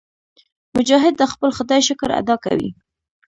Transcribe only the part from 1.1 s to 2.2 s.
د خپل خدای شکر